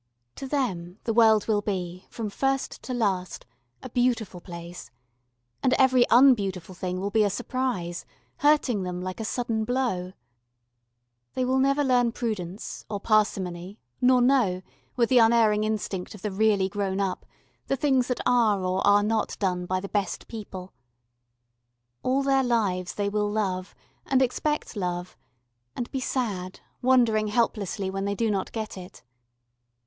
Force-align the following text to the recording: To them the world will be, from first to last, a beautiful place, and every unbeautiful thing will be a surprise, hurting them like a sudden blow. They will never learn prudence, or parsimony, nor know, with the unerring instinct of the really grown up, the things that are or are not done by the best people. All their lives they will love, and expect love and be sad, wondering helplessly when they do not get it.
To 0.37 0.47
them 0.47 0.97
the 1.03 1.13
world 1.13 1.47
will 1.47 1.61
be, 1.61 2.07
from 2.09 2.31
first 2.31 2.81
to 2.81 2.91
last, 2.91 3.45
a 3.83 3.89
beautiful 3.91 4.41
place, 4.41 4.89
and 5.61 5.75
every 5.75 6.07
unbeautiful 6.09 6.73
thing 6.73 6.99
will 6.99 7.11
be 7.11 7.23
a 7.23 7.29
surprise, 7.29 8.03
hurting 8.37 8.81
them 8.81 8.99
like 9.03 9.19
a 9.19 9.23
sudden 9.23 9.63
blow. 9.63 10.13
They 11.35 11.45
will 11.45 11.59
never 11.59 11.83
learn 11.83 12.13
prudence, 12.13 12.83
or 12.89 12.99
parsimony, 12.99 13.77
nor 14.01 14.23
know, 14.23 14.63
with 14.95 15.09
the 15.09 15.19
unerring 15.19 15.63
instinct 15.65 16.15
of 16.15 16.23
the 16.23 16.31
really 16.31 16.67
grown 16.67 16.99
up, 16.99 17.23
the 17.67 17.75
things 17.75 18.07
that 18.07 18.21
are 18.25 18.65
or 18.65 18.81
are 18.87 19.03
not 19.03 19.37
done 19.37 19.67
by 19.67 19.79
the 19.79 19.87
best 19.87 20.27
people. 20.27 20.73
All 22.01 22.23
their 22.23 22.43
lives 22.43 22.95
they 22.95 23.07
will 23.07 23.29
love, 23.29 23.75
and 24.07 24.23
expect 24.23 24.75
love 24.75 25.15
and 25.75 25.91
be 25.91 25.99
sad, 25.99 26.59
wondering 26.81 27.27
helplessly 27.27 27.91
when 27.91 28.05
they 28.05 28.15
do 28.15 28.31
not 28.31 28.51
get 28.51 28.75
it. 28.79 29.03